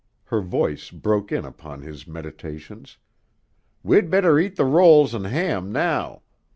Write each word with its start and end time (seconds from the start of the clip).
Her 0.23 0.41
voice 0.41 0.89
broke 0.89 1.31
in 1.31 1.45
upon 1.45 1.83
his 1.83 2.07
meditations. 2.07 2.97
"We'd 3.83 4.09
better 4.09 4.39
eat 4.39 4.55
the 4.55 4.65
rolls 4.65 5.13
an' 5.13 5.25
ham 5.25 5.71
now. 5.71 6.23